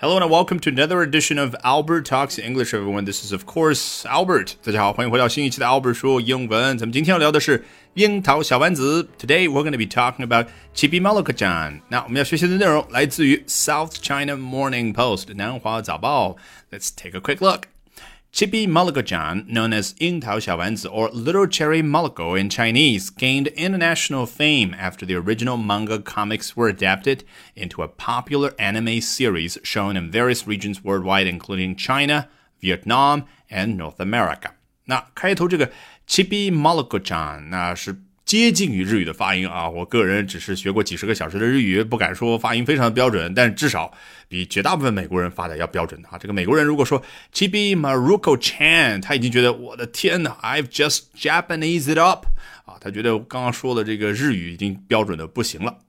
[0.00, 3.06] Hello and welcome to another edition of Albert Talks English, everyone.
[3.06, 4.56] This is, of course, Albert.
[4.62, 6.76] 大家好，欢迎回到新一期的 Albert 说英文。
[6.76, 7.64] 咱们今天要聊的是
[7.94, 9.08] 樱桃小丸子。
[9.18, 11.80] Today we're going to be talking about Chibi Malaka-chan.
[11.88, 16.36] 那我们要学习的内容来自于 South China Morning Post 南华早报。
[16.70, 17.62] Let's take a quick look.
[18.32, 24.26] Chibi Malako-chan, known as Ying Tao Xiaowanzi or Little Cherry Malako in Chinese, gained international
[24.26, 27.24] fame after the original manga comics were adapted
[27.54, 32.28] into a popular anime series shown in various regions worldwide, including China,
[32.60, 34.50] Vietnam, and North America.
[34.84, 35.72] 那开头这个
[36.06, 43.91] Chibi Malako-chan，那是 接近于日语的发音啊，我个人只是学过几十个小时的日语，不敢说发音非常的标准，但至少
[44.29, 46.17] 比绝大部分美国人发的要标准啊。
[46.17, 47.03] 这个美国人如果说
[47.33, 52.25] Chibi Maruko Chan，他已经觉得我的天呐 i v e just Japanese it up
[52.63, 55.79] 啊，他觉得刚刚说的这个日语已经标准的不行了。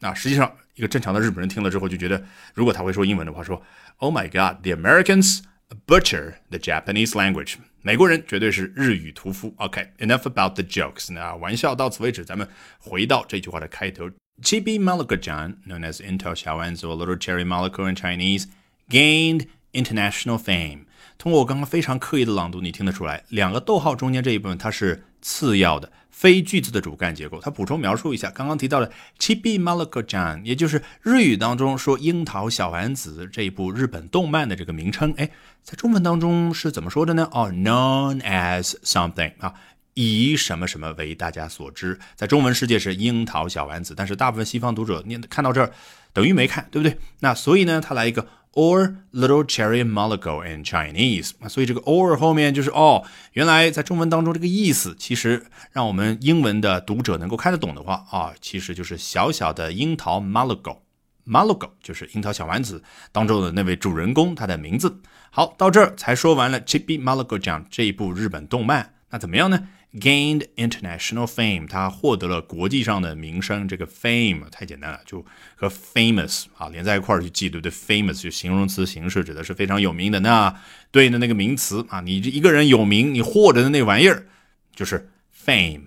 [0.00, 2.20] 那实际上，一个正常的日本人听了之后就觉得，
[2.52, 3.62] 如果他会说英文的话，说
[3.98, 5.42] Oh my God，the Americans
[5.86, 7.58] butcher the Japanese language。
[7.81, 9.53] 美国人绝对是日语屠夫。
[9.57, 11.13] OK，enough、okay, about the jokes。
[11.13, 12.47] 那玩笑到此为止，咱们
[12.79, 14.09] 回到这句话的开头。
[14.41, 18.45] Chibi Malaka-chan, known as Intel Xiaowenzu, a little cherry Malako in Chinese,
[18.89, 20.80] gained international fame.
[21.18, 27.38] 通过我刚刚非常刻意的朗读，你听得出来，两个逗号中间这一部分它是次要的，非句子的主干结构。
[27.40, 35.14] 它补充描述一下刚刚提到的 Chibi m a l a k o j a n 也就是日语当中说樱桃小丸子这一部日本动漫的这个名称。
[35.16, 35.30] 哎，
[35.62, 37.28] 在中文当中是怎么说的呢？
[37.30, 39.54] 哦，known as something 啊，
[39.94, 42.00] 以什么什么为大家所知。
[42.16, 45.70] 在中文世界是樱桃小丸子，但是大部分西方读者念看到这儿
[46.12, 46.98] 等于没看，对不对？
[47.20, 48.26] 那所以呢，他来一个。
[48.52, 60.78] Or little cherry Malago in Chinese，所以这个 or 后面就是哦，原来在中文当中这个意思，其实让我们英文的读者能够看得懂的话啊，其实就是小小的樱桃 Malago。
[61.24, 65.00] Malago 就是樱桃小丸子当中的那位主人公，他的名字。
[65.30, 69.68] 好，到这儿才说完了 Chibi Malago 讲这一部日本动漫，那怎么样呢
[70.00, 73.68] ？gained international fame，他获得了国际上的名声。
[73.68, 80.20] 这个 fame 太简单了，就和 famous 啊连在一块儿去记，对不对？famous 就形容词形式，指的是非常有名的。
[80.20, 80.54] 那
[80.90, 84.26] 对应的那个名词啊，你这一个人有名，你获得的那玩意儿
[84.74, 85.10] 就是
[85.44, 85.84] fame。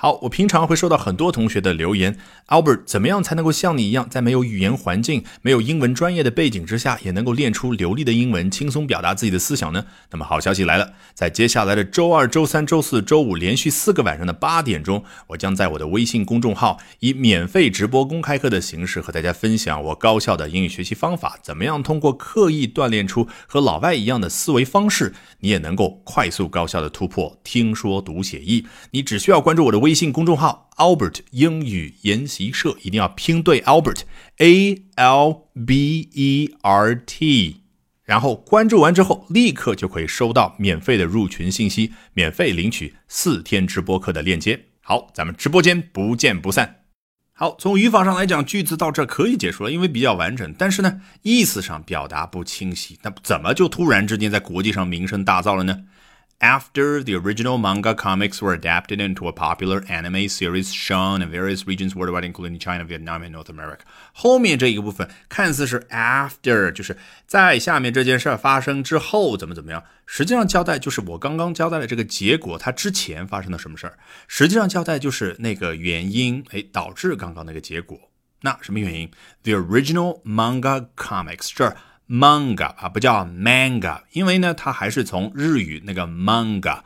[0.00, 2.16] 好，我平常会收到很多同学的留言
[2.46, 9.86] ，Albert，怎么样才能够像你一样，在没有语言环境、没有英文专业的背景之下，也能够练出流利的英文，轻松表达自己的思想呢？
[10.12, 28.64] 那么好消息来了，在接下来的周二、周三、周四周五连续四个晚上的八点钟，我将在我的微信公众号以免费直播公开课的形式和大家分享我高效的英语学习方法，怎么样通过刻意锻炼出和老外一样的思维方式，你也能够快速高效的突破听说读写译。
[28.92, 29.87] 你只需要关注我的微。
[29.88, 34.00] 微信公众号 Albert 英语研习社一定要拼对 Albert
[34.36, 37.62] A L B E R T，
[38.04, 44.66] 然后关注完之后，立刻就可以收到免费的入群信息，免费领取四天直播课的链接。
[44.82, 46.82] 好，咱们直播间不见不散。
[47.32, 50.54] 好，从语法上来讲，句子到这可以结束了，因为比较完整。
[50.58, 55.84] 但是呢，意思上表达不清晰，那怎么就突然之间在国际上名声大噪了呢
[56.39, 61.65] ？after the original manga comics were adapted into a popular anime series shown in various
[61.65, 63.79] regions worldwide, including China, Vietnam, and North America。
[64.11, 73.97] 后面这一个部分看似是 after，就是在下面这件事发生之后怎么怎么样，实际上交代就是我刚刚交代的这个结果，它之前发生了什么事儿？
[74.27, 77.97] 实际上交代就是那个原因，哎，导致刚刚那个结果。
[78.41, 79.09] 那什么原因？
[79.43, 81.77] The original manga comics 这儿。
[82.08, 86.80] Manga 啊，不叫 manga，因为呢，它还是从日语那个 manga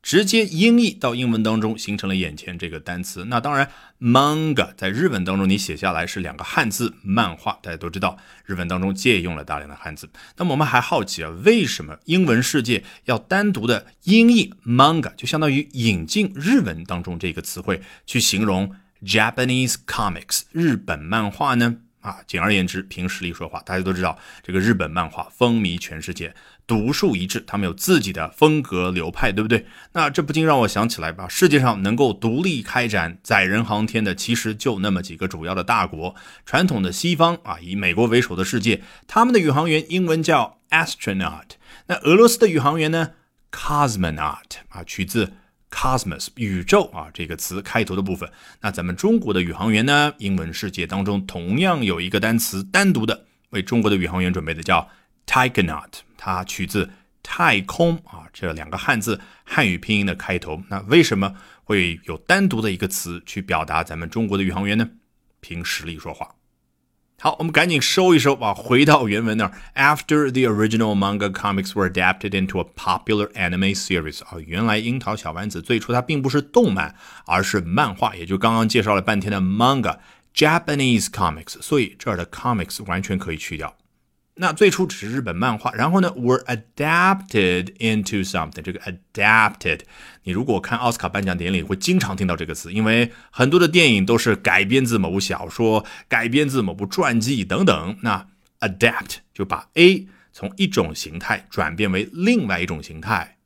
[0.00, 3.24] 直接音译到英文当中，形成了眼前这个单词。
[3.24, 10.10] 那当然，manga 在日文当中你写下来是两个汉字，漫画，大家都知道，日文当中借用了大量的汉字。
[10.36, 21.78] 那么我们还好奇啊，为什么英文世界要单独的音译 manga，就相当于引进日文当中这个词汇去形容 Japanese comics 日本漫画呢？
[22.04, 23.60] 啊，简而言之，凭实力说话。
[23.60, 26.34] 大家都知道，这个日本漫画风靡全世界，
[26.66, 29.66] 独树一帜，他们有自己的风格流派，对不对？
[29.92, 36.14] 那这不禁让我想起来吧，世界上能够独立开展载人航天的，其实就那么几个主要的大国。
[36.44, 41.52] 传统的西方啊，以美国为首的世界，他们的宇航员英文叫 astronaut。
[41.86, 43.12] 那俄罗斯的宇航员呢
[43.50, 45.32] ，cosmonaut 啊，取自。
[45.74, 48.30] Cosmos 宇宙啊这个词开头的部分，
[48.60, 50.14] 那咱们中国的宇航员呢？
[50.18, 54.88] 英文世界当中同样有一个单词单独的为中国的宇航员准备的，叫
[55.26, 56.88] taikonaut，它取自
[57.22, 60.62] 太空啊这两个汉字汉语拼音的开头。
[60.68, 61.34] 那为什么
[61.64, 64.88] 会有单独的一个词去表达咱们中国的宇航员呢？
[65.40, 66.36] 凭实力说话。
[67.24, 69.52] 好，我们赶紧收一收啊，回到原文那儿。
[69.74, 76.94] After the original manga comics were adapted into a popular anime series，啊，原来樱桃小丸子最初它并不是动漫，
[77.24, 79.96] 而是漫画，也就刚刚介绍了半天的 manga
[80.34, 83.74] Japanese comics，所以这儿的 comics 完全可以去掉。
[84.36, 88.62] 那最初只是日本漫画，然后呢，were adapted into something。
[88.62, 89.82] 这个 adapted，
[90.24, 97.96] 你如果看奥斯卡颁奖典礼，会经常听到这个词，因为很多的电影都是改编自某部小说、改编自某部传记等等。
[98.02, 98.26] 那
[98.58, 103.36] adapt 就把 A 从一种形态转变为另外一种形态。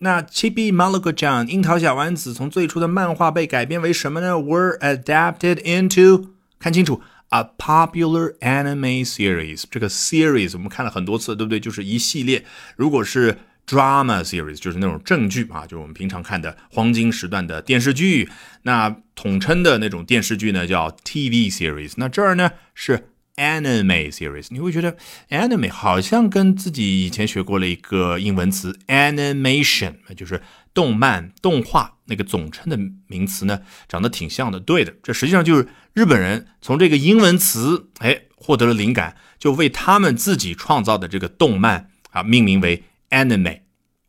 [0.00, 7.00] 那 Chibi Maruko-chan 樱桃小丸子从最初的漫画被改编为什么呢？were adapted into，看清楚。
[7.30, 11.58] A popular anime series，这个 series 我们看了很多次，对不对？
[11.58, 12.44] 就是一系列。
[12.76, 18.28] 如果是 drama series，就是那种正剧啊，就是我们平常看的黄金时段的电视剧。
[18.62, 21.94] 那统称的那种电视剧呢，叫 TV series。
[21.96, 24.46] 那这儿呢是 anime series。
[24.50, 24.96] 你会觉得
[25.30, 30.40] anime 好像跟自己以前学过了一个英文词 animation，就是
[30.76, 32.78] 动漫、动画那个总称的
[33.08, 34.60] 名词呢，长得挺像的。
[34.60, 35.66] 对的，这实际上就是。
[35.96, 43.60] 日本人从这个英文词，哎，获得了灵感，就为他们自己创造的这个动漫啊命名为 anime。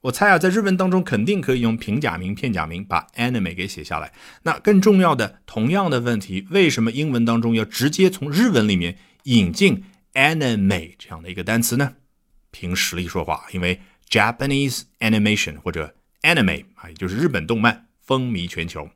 [0.02, 4.12] 我猜啊，在日文当中肯定可以用平假名、片假名把 anime 给写下来。
[4.44, 11.94] 那更重要的，同样的问题，为什么英文当中要直接从日文里面引进 anime 这样的一个单词呢？
[12.52, 13.80] 凭实力说话，因为
[14.10, 18.90] Japanese animation 或者 anime 啊，也就是日本动漫风靡全球。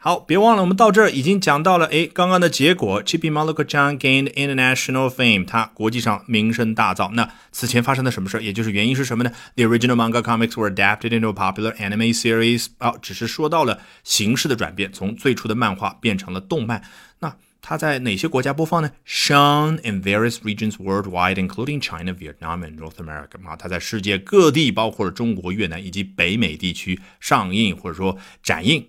[0.00, 7.10] 好，别忘了，我们到这儿已经讲到了，哎，刚刚的结果，Chibi Maruko-chan gained international fame，他国际上名声大噪。
[7.14, 8.40] 那此前发生的什么事儿？
[8.40, 12.68] 也就是原因是什么呢？The original manga comics were adapted into a popular anime series。
[12.78, 16.84] 啊，只是说到了形式的转变，从最初的漫画变成了动漫。
[17.18, 18.91] 那它在哪些国家播放呢？
[19.07, 23.47] Shown in various regions worldwide, including China, Vietnam, and North America。
[23.47, 28.85] 啊，它在世界各地，包括了中国、越南以及北美地区上映或者说展映。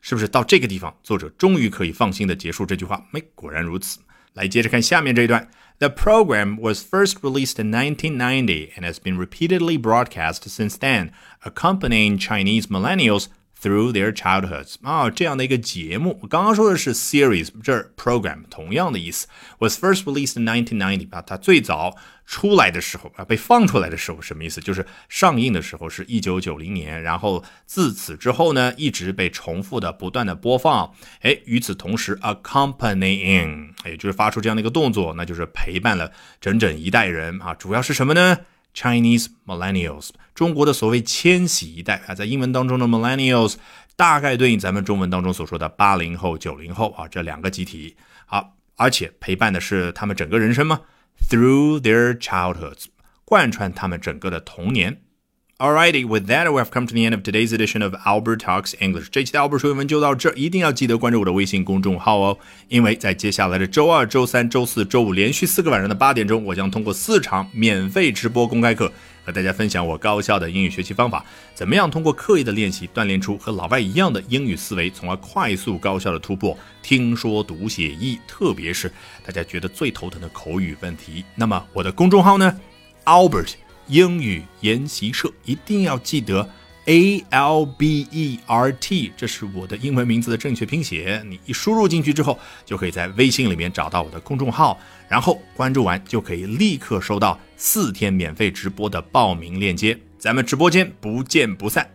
[0.00, 3.04] 是不是到这个地方，作者终于可以放心的结束这句话？
[3.10, 3.98] 没，果然如此。
[4.34, 5.48] 来，接着看下面这一段。
[5.78, 11.10] The program was first released in 1990 and has been repeatedly broadcast since then,
[11.42, 13.26] accompanying Chinese millennials
[13.61, 19.27] Through their childhoods 啊，这样的一个节目，我刚刚说的是 series，这儿 program 同样的意思。
[19.59, 24.59] Was first released in 1990，啊，它最早出来的时候啊，被放出来的时候什么意思？
[24.61, 30.91] 就是上映的时候是一九九零年，然后自此之后呢，一直被重复的不断的播放。
[31.19, 37.53] 哎，与此同时，accompanying，也就是发出这样的一个动作，那就是陪伴了整整一代人啊。
[37.53, 38.39] 主要是什么呢
[38.75, 43.55] ？Chinese millennials，中国的所谓千禧一代啊，在英文当中的 millennials
[43.95, 47.95] 大概对应咱们中文当中所说的八零后、九零后啊这两个集体。
[48.25, 50.81] 好，而且陪伴的是他们整个人生吗
[51.29, 52.85] ？Through their childhoods，
[53.25, 55.01] 贯穿他们整个的童年。
[55.61, 59.09] Alrighty, with that, we have come to the end of today's edition of Albert Talks English.
[59.11, 62.35] 这期的 Albert 说英文就到这儿，一定要记得关注我的微信公众号哦，
[62.67, 68.91] 因为在接下来的周二、周三、周四周五连续四个晚上的八点钟，我将通过四场免费直播公开课，
[69.23, 71.23] 和大家分享我高效的英语学习方法，
[71.53, 78.91] 怎么样通过刻意的练习锻炼出和老外一样的英语思维，从而快速高效的突破听说读写译，特别是
[79.23, 81.23] 大家觉得最头疼的口语问题。
[81.35, 82.59] 那么我的公众号呢
[83.05, 83.53] ，Albert。
[83.91, 86.49] 英语研习社一定要记得
[86.85, 91.21] A L B E R T，这是我的英文名字的正确拼写。
[91.27, 94.79] 你一输入进去之后，就可以在微信里面找到我的公众号，
[95.09, 99.97] 然后关注完就可以立刻收到四天免费直播的报名链接。
[100.17, 101.85] 咱们直播间不见不散。